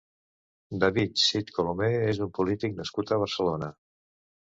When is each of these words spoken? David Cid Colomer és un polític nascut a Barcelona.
David 0.83 1.21
Cid 1.25 1.53
Colomer 1.59 1.91
és 2.09 2.25
un 2.29 2.35
polític 2.41 2.77
nascut 2.83 3.15
a 3.19 3.25
Barcelona. 3.29 3.75